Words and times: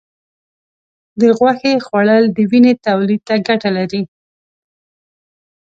د 1.19 1.21
غوښې 1.37 1.73
خوړل 1.85 2.23
د 2.35 2.37
وینې 2.49 2.73
تولید 2.85 3.21
ته 3.27 3.35
ګټه 3.47 3.69
لري. 3.77 4.01